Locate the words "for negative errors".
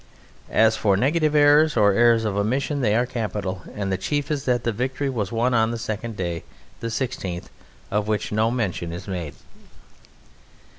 0.75-1.77